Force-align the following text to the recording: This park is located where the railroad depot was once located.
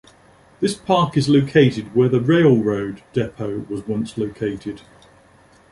This 0.61 0.73
park 0.73 1.15
is 1.15 1.29
located 1.29 1.93
where 1.95 2.09
the 2.09 2.19
railroad 2.19 3.03
depot 3.13 3.67
was 3.69 3.85
once 3.85 4.17
located. 4.17 4.81